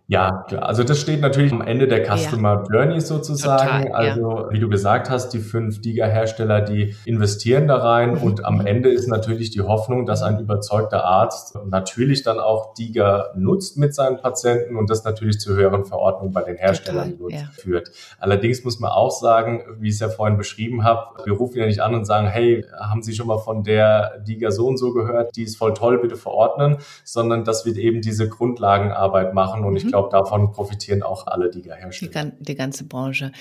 [0.09, 0.63] Ja, klar.
[0.63, 2.79] Also das steht natürlich am Ende der Customer ja.
[2.79, 3.85] Journey sozusagen.
[3.85, 4.49] Total, also ja.
[4.49, 8.23] wie du gesagt hast, die fünf Diga-Hersteller, die investieren da rein mhm.
[8.23, 13.27] und am Ende ist natürlich die Hoffnung, dass ein überzeugter Arzt natürlich dann auch Diga
[13.35, 17.47] nutzt mit seinen Patienten und das natürlich zu höheren Verordnungen bei den Herstellern Total, ja.
[17.51, 17.91] führt.
[18.19, 21.67] Allerdings muss man auch sagen, wie ich es ja vorhin beschrieben habe, wir rufen ja
[21.67, 24.91] nicht an und sagen, hey, haben Sie schon mal von der Diga so und so
[24.91, 29.73] gehört, die ist voll toll, bitte verordnen, sondern dass wir eben diese Grundlagenarbeit machen und
[29.73, 29.77] mhm.
[29.77, 32.25] ich glaube, glaube, davon profitieren auch alle die Hersteller.
[32.25, 33.31] Die, die, ganze Branche.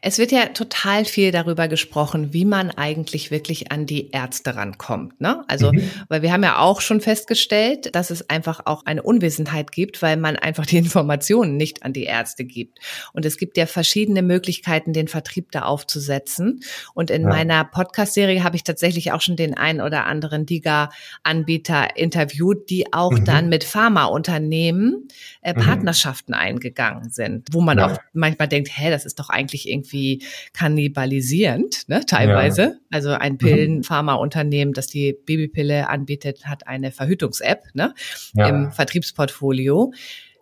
[0.00, 5.20] Es wird ja total viel darüber gesprochen, wie man eigentlich wirklich an die Ärzte rankommt.
[5.20, 5.44] Ne?
[5.48, 5.90] Also, mhm.
[6.08, 10.16] weil wir haben ja auch schon festgestellt, dass es einfach auch eine Unwissenheit gibt, weil
[10.16, 12.78] man einfach die Informationen nicht an die Ärzte gibt.
[13.12, 16.60] Und es gibt ja verschiedene Möglichkeiten, den Vertrieb da aufzusetzen.
[16.94, 17.28] Und in ja.
[17.28, 23.12] meiner Podcast-Serie habe ich tatsächlich auch schon den einen oder anderen Diga-Anbieter interviewt, die auch
[23.12, 23.24] mhm.
[23.24, 25.08] dann mit Pharmaunternehmen
[25.40, 27.86] äh, Partnerschaften Partnerschaften eingegangen sind, wo man ja.
[27.86, 32.62] auch manchmal denkt, hä, das ist doch eigentlich irgendwie kannibalisierend, ne, teilweise.
[32.62, 32.72] Ja.
[32.90, 33.38] Also ein mhm.
[33.38, 37.94] Pillenpharmaunternehmen, das die Babypille anbietet, hat eine Verhütungs-App ne,
[38.34, 38.48] ja.
[38.48, 39.92] im Vertriebsportfolio.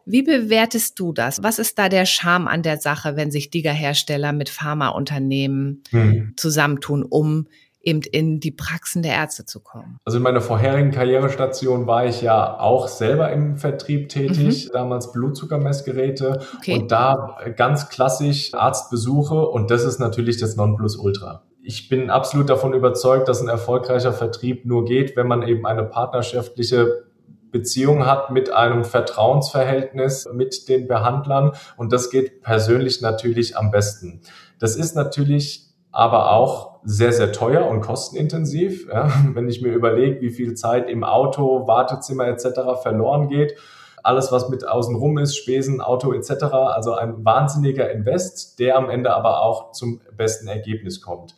[0.07, 1.43] Wie bewertest du das?
[1.43, 6.33] Was ist da der Charme an der Sache, wenn sich Diga-Hersteller mit Pharmaunternehmen hm.
[6.37, 7.47] zusammentun, um
[7.83, 9.99] eben in die Praxen der Ärzte zu kommen.
[10.05, 14.73] Also in meiner vorherigen Karrierestation war ich ja auch selber im Vertrieb tätig, mhm.
[14.73, 16.75] damals Blutzuckermessgeräte okay.
[16.75, 21.45] und da ganz klassisch Arztbesuche und das ist natürlich das Nonplusultra.
[21.63, 25.85] Ich bin absolut davon überzeugt, dass ein erfolgreicher Vertrieb nur geht, wenn man eben eine
[25.85, 27.05] partnerschaftliche
[27.51, 34.21] Beziehung hat mit einem Vertrauensverhältnis mit den Behandlern und das geht persönlich natürlich am besten.
[34.59, 38.89] Das ist natürlich aber auch sehr, sehr teuer und kostenintensiv.
[38.89, 42.83] Ja, wenn ich mir überlege, wie viel Zeit im Auto, Wartezimmer etc.
[42.83, 43.57] verloren geht,
[44.03, 46.45] alles, was mit außenrum ist, Spesen, Auto etc.
[46.53, 51.37] Also ein wahnsinniger Invest, der am Ende aber auch zum besten Ergebnis kommt.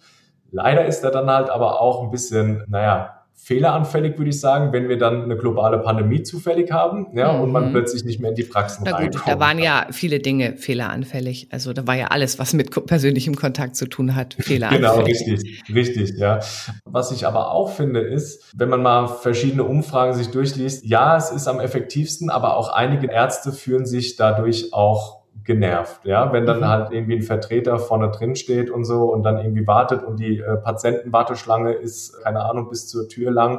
[0.52, 4.88] Leider ist er dann halt aber auch ein bisschen, naja, fehleranfällig, würde ich sagen, wenn
[4.88, 7.40] wir dann eine globale Pandemie zufällig haben ja, mhm.
[7.40, 7.72] und man mhm.
[7.72, 11.48] plötzlich nicht mehr in die Praxen Na gut, Da waren ja viele Dinge fehleranfällig.
[11.50, 14.88] Also da war ja alles, was mit persönlichem Kontakt zu tun hat, fehleranfällig.
[14.88, 16.38] genau, richtig, richtig, ja.
[16.84, 21.30] Was ich aber auch finde, ist, wenn man mal verschiedene Umfragen sich durchliest, ja, es
[21.30, 26.60] ist am effektivsten, aber auch einige Ärzte führen sich dadurch auch genervt, ja, wenn dann
[26.60, 26.68] mhm.
[26.68, 30.38] halt irgendwie ein Vertreter vorne drin steht und so und dann irgendwie wartet und die
[30.38, 33.58] äh, Patientenwarteschlange ist, keine Ahnung, bis zur Tür lang.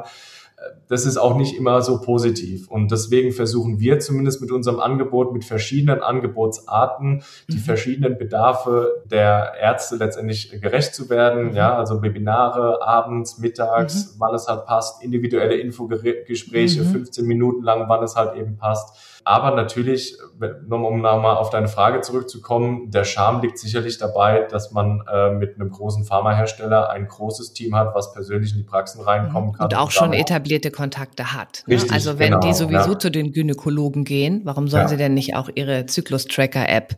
[0.56, 2.68] Äh, das ist auch nicht immer so positiv.
[2.68, 7.60] Und deswegen versuchen wir zumindest mit unserem Angebot, mit verschiedenen Angebotsarten, die mhm.
[7.60, 11.50] verschiedenen Bedarfe der Ärzte letztendlich gerecht zu werden.
[11.50, 11.56] Mhm.
[11.56, 14.20] Ja, also Webinare abends, mittags, mhm.
[14.20, 17.28] wann es halt passt, individuelle Infogespräche, 15 mhm.
[17.28, 22.90] Minuten lang, wann es halt eben passt aber natürlich, um nochmal auf deine Frage zurückzukommen,
[22.90, 27.74] der Charme liegt sicherlich dabei, dass man äh, mit einem großen Pharmahersteller ein großes Team
[27.74, 29.64] hat, was persönlich in die Praxen reinkommen kann.
[29.64, 31.64] Und auch schon etablierte Kontakte hat.
[31.66, 31.76] Ne?
[31.76, 32.98] Richtig, also wenn genau, die sowieso ja.
[32.98, 34.88] zu den Gynäkologen gehen, warum sollen ja.
[34.88, 36.96] sie denn nicht auch ihre Zyklus-Tracker-App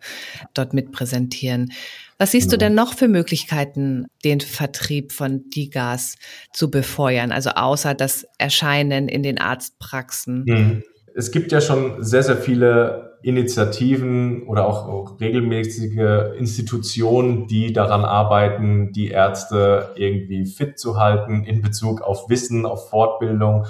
[0.52, 1.70] dort mit präsentieren?
[2.18, 6.16] Was siehst du denn noch für Möglichkeiten, den Vertrieb von Digas
[6.52, 7.30] zu befeuern?
[7.30, 10.44] Also außer das Erscheinen in den Arztpraxen.
[10.46, 10.82] Mhm
[11.16, 18.04] es gibt ja schon sehr, sehr viele Initiativen oder auch, auch, regelmäßige Institutionen, die daran
[18.04, 23.64] arbeiten, die Ärzte irgendwie fit zu halten in Bezug auf Wissen, auf Fortbildung.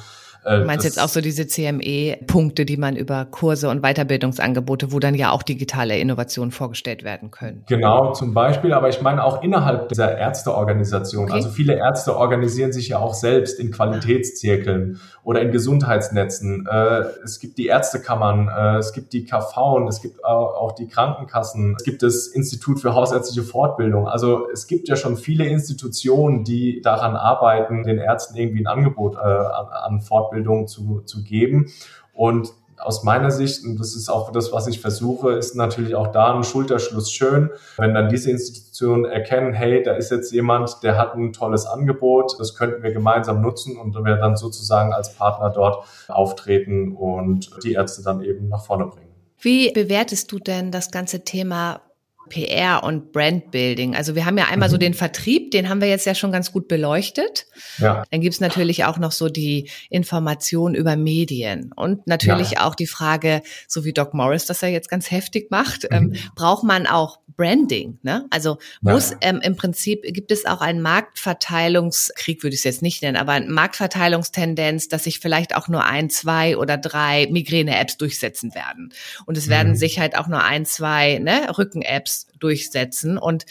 [0.46, 5.00] Äh, du meinst jetzt auch so diese CME-Punkte, die man über Kurse und Weiterbildungsangebote, wo
[5.00, 7.64] dann ja auch digitale Innovationen vorgestellt werden können.
[7.68, 11.24] Genau, zum Beispiel, aber ich meine auch innerhalb dieser Ärzteorganisation.
[11.24, 11.32] Okay.
[11.32, 16.68] Also viele Ärzte organisieren sich ja auch selbst in Qualitätszirkeln oder in Gesundheitsnetzen.
[16.70, 21.74] Äh, es gibt die Ärztekammern, äh, es gibt die KV, es gibt auch die Krankenkassen,
[21.76, 24.06] es gibt das Institut für hausärztliche Fortbildung.
[24.06, 29.16] Also es gibt ja schon viele Institutionen, die daran arbeiten, den Ärzten irgendwie ein Angebot
[29.16, 30.35] äh, an Fortbildung
[30.66, 31.72] zu, zu geben.
[32.12, 36.08] Und aus meiner Sicht, und das ist auch das, was ich versuche, ist natürlich auch
[36.08, 40.98] da ein Schulterschluss schön, wenn dann diese Institutionen erkennen, hey, da ist jetzt jemand, der
[40.98, 45.50] hat ein tolles Angebot, das könnten wir gemeinsam nutzen und wir dann sozusagen als Partner
[45.50, 49.06] dort auftreten und die Ärzte dann eben nach vorne bringen.
[49.38, 51.80] Wie bewertest du denn das ganze Thema
[52.28, 53.94] PR und Brandbuilding.
[53.94, 54.72] Also wir haben ja einmal mhm.
[54.72, 57.46] so den Vertrieb, den haben wir jetzt ja schon ganz gut beleuchtet.
[57.78, 58.04] Ja.
[58.10, 62.66] Dann gibt's natürlich auch noch so die Information über Medien und natürlich ja.
[62.66, 65.96] auch die Frage, so wie Doc Morris das ja jetzt ganz heftig macht, mhm.
[65.96, 67.98] ähm, braucht man auch Branding.
[68.02, 68.26] Ne?
[68.30, 68.92] Also ja.
[68.92, 73.16] muss ähm, im Prinzip gibt es auch einen Marktverteilungskrieg, würde ich es jetzt nicht nennen,
[73.16, 78.92] aber eine Marktverteilungstendenz, dass sich vielleicht auch nur ein, zwei oder drei Migräne-Apps durchsetzen werden.
[79.26, 79.50] Und es mhm.
[79.50, 83.18] werden sich halt auch nur ein, zwei ne, Rücken-Apps durchsetzen.
[83.18, 83.46] Und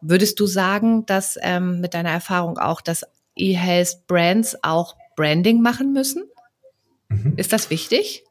[0.00, 3.04] würdest du sagen, dass ähm, mit deiner Erfahrung auch, dass
[3.36, 6.24] E-Health Brands auch Branding machen müssen?
[7.08, 7.34] Mhm.
[7.36, 8.24] Ist das wichtig?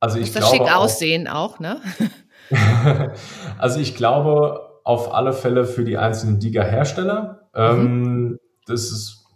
[0.00, 1.80] Also ich Muss das glaube schick auch, aussehen auch, ne?
[3.58, 7.48] also ich glaube auf alle Fälle für die einzelnen Diga-Hersteller.
[7.54, 7.60] Mhm.
[7.60, 9.26] Ähm, das ist,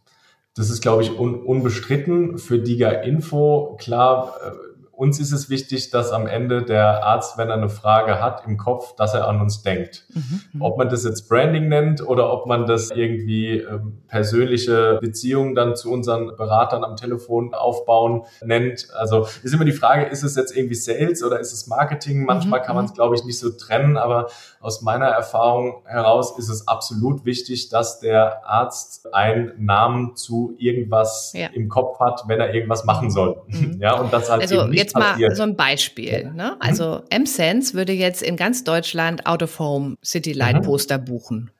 [0.55, 2.38] das ist, glaube ich, un, unbestritten.
[2.38, 4.50] Für Diga Info, klar, äh,
[4.96, 8.56] uns ist es wichtig, dass am Ende der Arzt, wenn er eine Frage hat im
[8.56, 10.06] Kopf, dass er an uns denkt.
[10.14, 10.62] Mhm.
[10.62, 15.76] Ob man das jetzt Branding nennt oder ob man das irgendwie ähm, persönliche Beziehungen dann
[15.76, 18.88] zu unseren Beratern am Telefon aufbauen nennt.
[18.94, 22.24] Also ist immer die Frage, ist es jetzt irgendwie Sales oder ist es Marketing?
[22.24, 22.64] Manchmal mhm.
[22.64, 22.94] kann man es, mhm.
[22.94, 24.28] glaube ich, nicht so trennen, aber
[24.61, 31.32] aus meiner Erfahrung heraus ist es absolut wichtig, dass der Arzt einen Namen zu irgendwas
[31.35, 31.48] ja.
[31.48, 33.42] im Kopf hat, wenn er irgendwas machen soll.
[33.48, 33.78] Mhm.
[33.78, 36.22] Ja, und das halt also eben nicht jetzt mal so ein Beispiel.
[36.25, 36.33] Ja.
[36.33, 36.57] Ne?
[36.61, 40.62] Also M-Sense würde jetzt in ganz Deutschland Out of Home City Light mhm.
[40.62, 41.51] Poster buchen.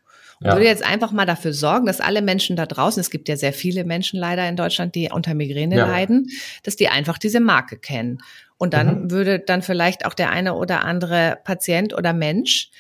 [0.41, 0.53] Und ja.
[0.53, 3.55] würde jetzt einfach mal dafür sorgen, dass alle Menschen da draußen, es gibt ja sehr
[3.55, 5.87] viele Menschen leider in Deutschland, die unter Migräne ja.
[5.87, 6.29] leiden,
[6.63, 8.19] dass die einfach diese Marke kennen.
[8.59, 9.11] Und dann mhm.
[9.11, 12.71] würde dann vielleicht auch der eine oder andere Patient oder Mensch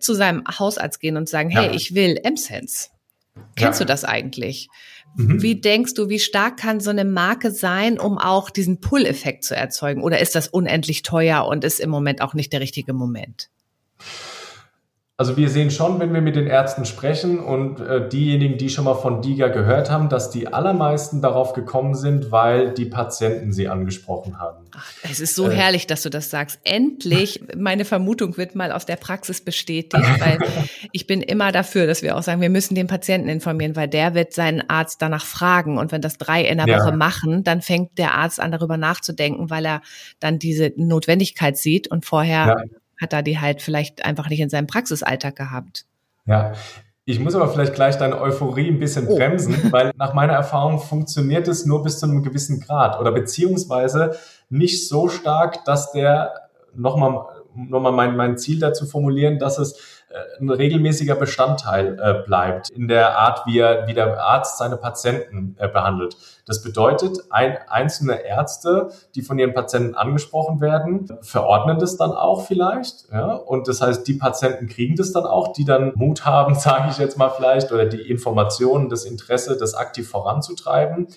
[0.00, 2.88] zu seinem Hausarzt gehen und sagen, hey, ich will M-Sense.
[3.56, 4.68] Kennst du das eigentlich?
[5.16, 5.42] Mhm.
[5.42, 9.56] Wie denkst du, wie stark kann so eine Marke sein, um auch diesen Pull-Effekt zu
[9.56, 10.02] erzeugen?
[10.02, 13.50] Oder ist das unendlich teuer und ist im Moment auch nicht der richtige Moment?
[15.16, 18.84] Also wir sehen schon, wenn wir mit den Ärzten sprechen und äh, diejenigen, die schon
[18.84, 23.68] mal von DIGA gehört haben, dass die allermeisten darauf gekommen sind, weil die Patienten sie
[23.68, 24.64] angesprochen haben.
[24.76, 25.54] Ach, es ist so äh.
[25.54, 26.58] herrlich, dass du das sagst.
[26.64, 30.38] Endlich, meine Vermutung wird mal aus der Praxis bestätigt, weil
[30.90, 34.14] ich bin immer dafür, dass wir auch sagen, wir müssen den Patienten informieren, weil der
[34.14, 35.78] wird seinen Arzt danach fragen.
[35.78, 36.80] Und wenn das drei in der ja.
[36.80, 39.80] Woche machen, dann fängt der Arzt an, darüber nachzudenken, weil er
[40.18, 42.64] dann diese Notwendigkeit sieht und vorher ja
[43.00, 45.86] hat er die halt vielleicht einfach nicht in seinem Praxisalltag gehabt.
[46.26, 46.52] Ja,
[47.06, 49.16] ich muss aber vielleicht gleich deine Euphorie ein bisschen oh.
[49.16, 54.16] bremsen, weil nach meiner Erfahrung funktioniert es nur bis zu einem gewissen Grad oder beziehungsweise
[54.48, 56.32] nicht so stark, dass der
[56.74, 57.26] nochmal
[57.56, 59.93] nochmal mein, mein Ziel dazu formulieren, dass es
[60.40, 65.56] ein regelmäßiger Bestandteil äh, bleibt in der Art, wie, er, wie der Arzt seine Patienten
[65.58, 66.16] äh, behandelt.
[66.46, 72.46] Das bedeutet, ein, einzelne Ärzte, die von ihren Patienten angesprochen werden, verordnen das dann auch
[72.46, 73.10] vielleicht.
[73.12, 73.32] Ja?
[73.34, 76.98] Und das heißt, die Patienten kriegen das dann auch, die dann Mut haben, sage ich
[76.98, 81.08] jetzt mal vielleicht, oder die Informationen, das Interesse, das aktiv voranzutreiben.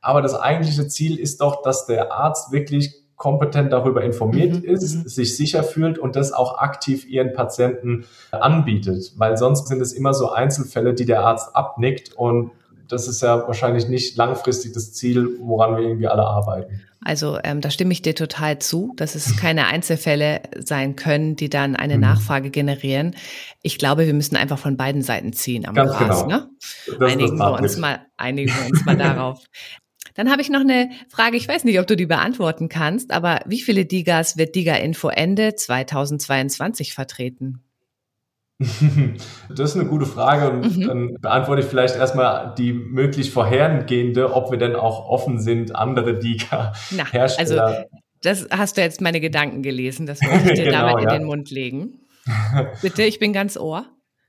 [0.00, 4.68] Aber das eigentliche Ziel ist doch, dass der Arzt wirklich kompetent darüber informiert mhm.
[4.68, 5.08] ist, mhm.
[5.08, 9.12] sich sicher fühlt und das auch aktiv ihren Patienten anbietet.
[9.16, 12.50] Weil sonst sind es immer so Einzelfälle, die der Arzt abnickt und
[12.88, 16.82] das ist ja wahrscheinlich nicht langfristig das Ziel, woran wir irgendwie alle arbeiten.
[17.04, 21.48] Also ähm, da stimme ich dir total zu, dass es keine Einzelfälle sein können, die
[21.48, 22.00] dann eine mhm.
[22.00, 23.14] Nachfrage generieren.
[23.62, 26.24] Ich glaube, wir müssen einfach von beiden Seiten ziehen am Ganz Gras.
[26.24, 26.38] Genau.
[26.38, 26.50] Ne?
[27.00, 29.44] Einigen wir uns mal, einigen wir uns mal darauf.
[30.14, 33.40] Dann habe ich noch eine Frage, ich weiß nicht, ob du die beantworten kannst, aber
[33.46, 37.62] wie viele Digas wird Diga Info Ende 2022 vertreten?
[39.48, 40.86] Das ist eine gute Frage und mhm.
[40.86, 46.18] dann beantworte ich vielleicht erstmal die möglich vorhergehende, ob wir denn auch offen sind, andere
[46.18, 47.64] Diga-Hersteller.
[47.64, 47.84] Also
[48.22, 51.12] das hast du jetzt meine Gedanken gelesen, das wollte ich dir genau, damit ja.
[51.12, 52.00] in den Mund legen.
[52.80, 53.86] Bitte, ich bin ganz ohr.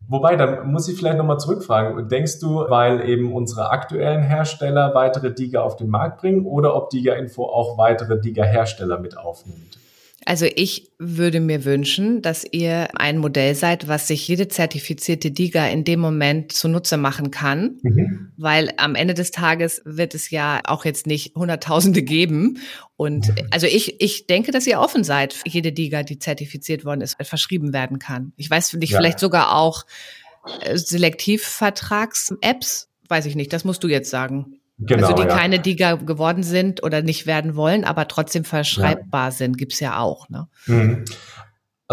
[0.07, 2.07] Wobei, dann muss ich vielleicht nochmal zurückfragen.
[2.09, 6.89] Denkst du, weil eben unsere aktuellen Hersteller weitere Diga auf den Markt bringen oder ob
[6.89, 9.79] Diga Info auch weitere Diga-Hersteller mit aufnimmt?
[10.25, 15.67] Also ich würde mir wünschen, dass ihr ein Modell seid, was sich jede zertifizierte DIGA
[15.67, 18.31] in dem Moment zunutze machen kann, mhm.
[18.37, 22.59] weil am Ende des Tages wird es ja auch jetzt nicht Hunderttausende geben.
[22.95, 27.01] Und also ich, ich denke, dass ihr offen seid für jede DIGA, die zertifiziert worden
[27.01, 28.31] ist, verschrieben werden kann.
[28.37, 28.99] Ich weiß nicht, ja.
[28.99, 29.85] vielleicht sogar auch
[30.61, 34.61] äh, Selektivvertrags-Apps, weiß ich nicht, das musst du jetzt sagen.
[34.85, 35.35] Genau, also die ja.
[35.35, 39.31] keine Diga geworden sind oder nicht werden wollen, aber trotzdem verschreibbar ja.
[39.31, 40.29] sind, gibt's ja auch.
[40.29, 40.47] Ne?
[40.65, 41.05] Mhm.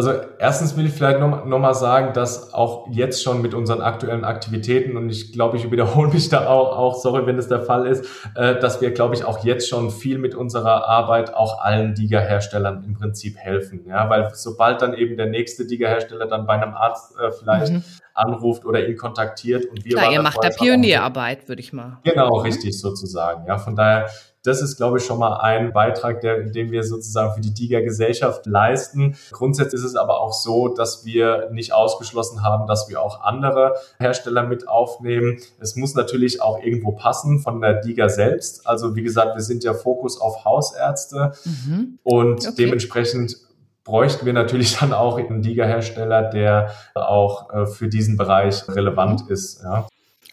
[0.01, 3.83] Also erstens will ich vielleicht noch, noch mal sagen, dass auch jetzt schon mit unseren
[3.83, 7.61] aktuellen Aktivitäten, und ich glaube, ich wiederhole mich da auch, auch sorry, wenn es der
[7.61, 11.61] Fall ist, äh, dass wir, glaube ich, auch jetzt schon viel mit unserer Arbeit auch
[11.61, 13.85] allen Diga-Herstellern im Prinzip helfen.
[13.87, 17.85] Ja, weil sobald dann eben der nächste Diga-Hersteller dann bei einem Arzt äh, vielleicht mhm
[18.21, 21.99] anruft oder ihn kontaktiert und wir Klar, ihr macht da Pionierarbeit, würde ich mal.
[22.05, 23.47] Genau, richtig sozusagen.
[23.47, 24.09] Ja, von daher,
[24.43, 28.47] das ist, glaube ich, schon mal ein Beitrag, der, den wir sozusagen für die DIGA-Gesellschaft
[28.47, 29.17] leisten.
[29.33, 33.75] Grundsätzlich ist es aber auch so, dass wir nicht ausgeschlossen haben, dass wir auch andere
[33.99, 35.39] Hersteller mit aufnehmen.
[35.59, 38.67] Es muss natürlich auch irgendwo passen von der DIGA selbst.
[38.67, 41.99] Also wie gesagt, wir sind ja Fokus auf Hausärzte mhm.
[42.03, 42.55] und okay.
[42.57, 43.37] dementsprechend
[43.85, 49.63] bräuchten wir natürlich dann auch einen Liga-Hersteller, der auch äh, für diesen Bereich relevant ist.
[49.63, 49.87] Ja.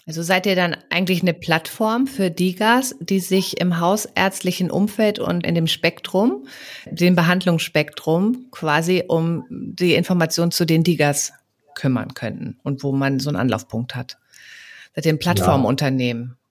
[0.08, 5.46] Also seid ihr dann eigentlich eine Plattform für Digas, die sich im hausärztlichen Umfeld und
[5.46, 6.48] in dem Spektrum,
[6.90, 11.34] dem Behandlungsspektrum quasi um die Information zu den Digas
[11.76, 14.18] kümmern könnten und wo man so einen Anlaufpunkt hat.
[14.96, 16.30] Seid ihr ein Plattformunternehmen?
[16.30, 16.47] Ja.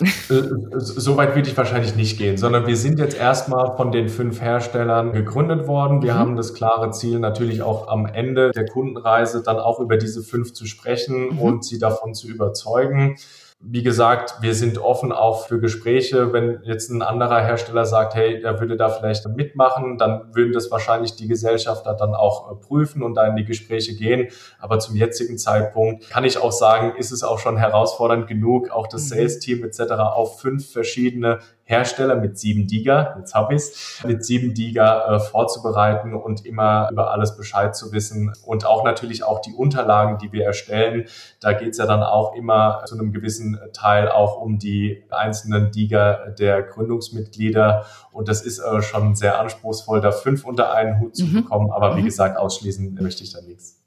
[0.00, 0.42] Äh,
[0.78, 4.40] so weit will ich wahrscheinlich nicht gehen, sondern wir sind jetzt erstmal von den fünf
[4.40, 6.02] Herstellern gegründet worden.
[6.02, 6.18] Wir mhm.
[6.18, 10.52] haben das klare Ziel, natürlich auch am Ende der Kundenreise dann auch über diese fünf
[10.52, 11.38] zu sprechen mhm.
[11.38, 13.16] und sie davon zu überzeugen.
[13.62, 16.32] Wie gesagt, wir sind offen auch für Gespräche.
[16.32, 20.70] Wenn jetzt ein anderer Hersteller sagt, hey, er würde da vielleicht mitmachen, dann würden das
[20.70, 24.28] wahrscheinlich die Gesellschafter dann auch äh, prüfen und da in die Gespräche gehen.
[24.58, 28.86] Aber zum jetzigen Zeitpunkt kann ich auch sagen, ist es auch schon herausfordernd genug, auch
[28.86, 29.08] das mhm.
[29.08, 29.92] Sales-Team etc.
[29.92, 36.14] auf fünf verschiedene Hersteller mit sieben Diga, jetzt habe ich's, mit sieben Diga äh, vorzubereiten
[36.14, 40.44] und immer über alles Bescheid zu wissen und auch natürlich auch die Unterlagen, die wir
[40.44, 41.06] erstellen.
[41.40, 46.30] Da geht's ja dann auch immer zu einem gewissen Teil auch um die einzelnen Diga
[46.38, 51.26] der Gründungsmitglieder und das ist äh, schon sehr anspruchsvoll, da fünf unter einen Hut zu
[51.26, 51.34] mhm.
[51.34, 51.70] bekommen.
[51.70, 52.06] Aber wie mhm.
[52.06, 53.79] gesagt, ausschließen möchte ich da nichts.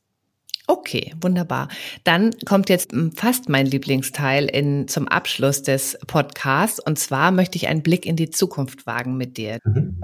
[0.74, 1.68] Okay, wunderbar.
[2.04, 6.80] Dann kommt jetzt fast mein Lieblingsteil in, zum Abschluss des Podcasts.
[6.80, 9.60] Und zwar möchte ich einen Blick in die Zukunft wagen mit dir.
[9.66, 10.02] Mhm.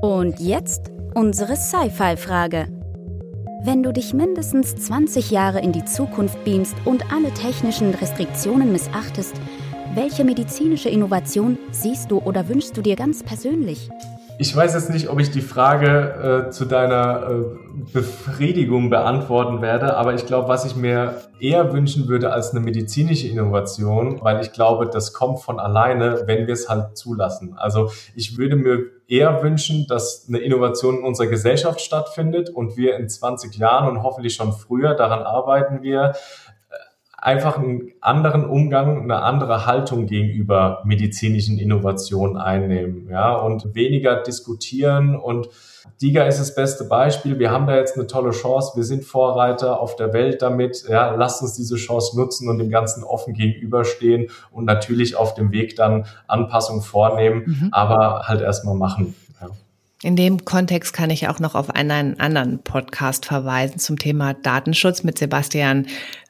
[0.00, 2.68] Und jetzt unsere Sci-Fi-Frage.
[3.62, 9.34] Wenn du dich mindestens 20 Jahre in die Zukunft beamst und alle technischen Restriktionen missachtest,
[9.94, 13.90] welche medizinische Innovation siehst du oder wünschst du dir ganz persönlich?
[14.42, 19.98] Ich weiß jetzt nicht, ob ich die Frage äh, zu deiner äh, Befriedigung beantworten werde,
[19.98, 24.52] aber ich glaube, was ich mir eher wünschen würde als eine medizinische Innovation, weil ich
[24.52, 27.52] glaube, das kommt von alleine, wenn wir es halt zulassen.
[27.58, 32.96] Also ich würde mir eher wünschen, dass eine Innovation in unserer Gesellschaft stattfindet und wir
[32.96, 36.14] in 20 Jahren und hoffentlich schon früher, daran arbeiten wir,
[37.20, 45.16] einfach einen anderen Umgang, eine andere Haltung gegenüber medizinischen Innovationen einnehmen, ja, und weniger diskutieren
[45.16, 45.48] und
[46.00, 47.38] DIGA ist das beste Beispiel.
[47.38, 48.72] Wir haben da jetzt eine tolle Chance.
[48.74, 50.84] Wir sind Vorreiter auf der Welt damit.
[50.88, 55.52] Ja, lasst uns diese Chance nutzen und dem Ganzen offen gegenüberstehen und natürlich auf dem
[55.52, 57.68] Weg dann Anpassungen vornehmen, mhm.
[57.72, 59.14] aber halt erstmal machen.
[60.02, 65.02] In dem Kontext kann ich auch noch auf einen anderen Podcast verweisen zum Thema Datenschutz
[65.02, 65.88] mit Sebastian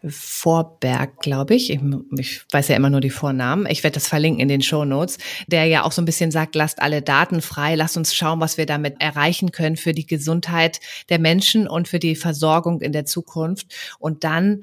[0.08, 1.70] Vorberg, glaube ich.
[1.70, 2.42] ich.
[2.50, 3.66] weiß ja immer nur die Vornamen.
[3.66, 6.56] Ich werde das verlinken in den Show Notes, der ja auch so ein bisschen sagt,
[6.56, 10.80] lasst alle Daten frei, lasst uns schauen, was wir damit erreichen können für die Gesundheit
[11.08, 13.72] der Menschen und für die Versorgung in der Zukunft.
[14.00, 14.62] Und dann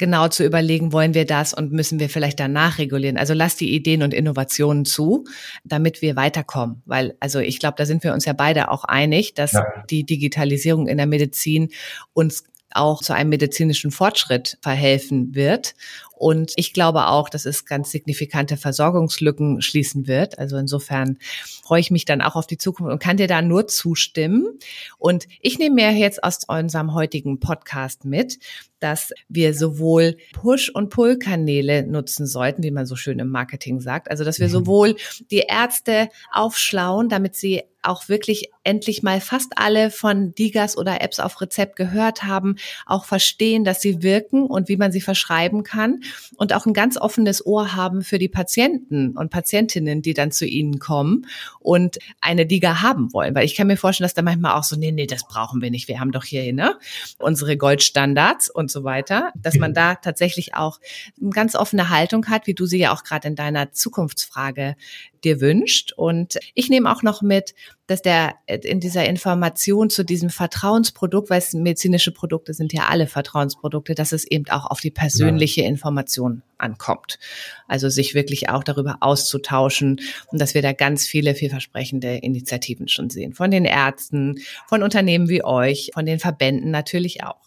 [0.00, 3.16] genau zu überlegen, wollen wir das und müssen wir vielleicht danach regulieren.
[3.16, 5.24] Also lass die Ideen und Innovationen zu,
[5.62, 6.82] damit wir weiterkommen.
[6.86, 9.64] Weil, also ich glaube, da sind wir uns ja beide auch einig, dass ja.
[9.88, 11.68] die Digitalisierung in der Medizin
[12.14, 15.74] uns auch zu einem medizinischen Fortschritt verhelfen wird
[16.20, 20.38] Und ich glaube auch, dass es ganz signifikante Versorgungslücken schließen wird.
[20.38, 21.16] Also insofern
[21.64, 24.58] freue ich mich dann auch auf die Zukunft und kann dir da nur zustimmen.
[24.98, 28.38] Und ich nehme mir jetzt aus unserem heutigen Podcast mit,
[28.80, 34.10] dass wir sowohl Push- und Pull-Kanäle nutzen sollten, wie man so schön im Marketing sagt.
[34.10, 34.52] Also, dass wir mhm.
[34.52, 34.96] sowohl
[35.30, 41.18] die Ärzte aufschlauen, damit sie auch wirklich endlich mal fast alle von Digas oder Apps
[41.18, 46.02] auf Rezept gehört haben, auch verstehen, dass sie wirken und wie man sie verschreiben kann
[46.36, 50.46] und auch ein ganz offenes Ohr haben für die Patienten und Patientinnen, die dann zu
[50.46, 51.26] ihnen kommen
[51.58, 53.34] und eine Diga haben wollen.
[53.34, 55.70] Weil ich kann mir vorstellen, dass da manchmal auch so, nee, nee, das brauchen wir
[55.70, 55.88] nicht.
[55.88, 56.78] Wir haben doch hier ne,
[57.18, 59.32] unsere Goldstandards und so weiter.
[59.36, 60.80] Dass man da tatsächlich auch
[61.20, 64.76] eine ganz offene Haltung hat, wie du sie ja auch gerade in deiner Zukunftsfrage
[65.24, 65.92] dir wünscht.
[65.92, 67.54] Und ich nehme auch noch mit,
[67.86, 73.06] dass der in dieser Information zu diesem Vertrauensprodukt, weil es medizinische Produkte sind ja alle
[73.06, 77.18] Vertrauensprodukte, dass es eben auch auf die persönliche Information ankommt.
[77.66, 83.10] Also sich wirklich auch darüber auszutauschen und dass wir da ganz viele vielversprechende Initiativen schon
[83.10, 83.34] sehen.
[83.34, 87.40] Von den Ärzten, von Unternehmen wie euch, von den Verbänden natürlich auch.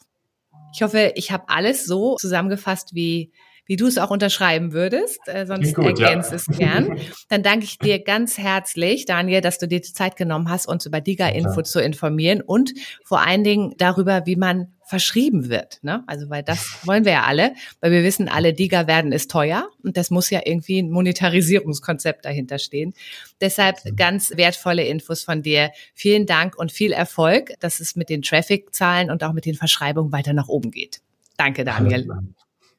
[0.75, 3.31] Ich hoffe, ich habe alles so zusammengefasst, wie
[3.65, 6.35] wie du es auch unterschreiben würdest, äh, sonst gut, ergänzt ja.
[6.35, 6.99] es gern.
[7.29, 10.85] Dann danke ich dir ganz herzlich, Daniel, dass du dir die Zeit genommen hast, uns
[10.85, 11.63] über Diga-Info ja.
[11.63, 15.79] zu informieren und vor allen Dingen darüber, wie man verschrieben wird.
[15.81, 16.03] Ne?
[16.07, 19.69] Also weil das wollen wir ja alle, weil wir wissen, alle Diga werden ist teuer
[19.81, 22.93] und das muss ja irgendwie ein Monetarisierungskonzept dahinter stehen.
[23.39, 25.71] Deshalb ganz wertvolle Infos von dir.
[25.93, 30.11] Vielen Dank und viel Erfolg, dass es mit den Traffic-Zahlen und auch mit den Verschreibungen
[30.11, 31.01] weiter nach oben geht.
[31.37, 32.07] Danke, Daniel.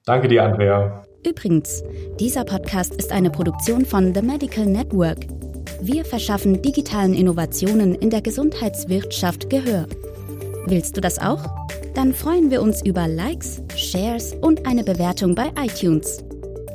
[0.07, 1.03] Danke dir, Andrea.
[1.27, 1.83] Übrigens,
[2.21, 5.21] dieser Podcast ist eine Produktion von The Medical Network.
[5.81, 9.87] Wir verschaffen digitalen Innovationen in der Gesundheitswirtschaft Gehör.
[10.67, 11.43] Willst du das auch?
[11.95, 16.23] Dann freuen wir uns über Likes, Shares und eine Bewertung bei iTunes.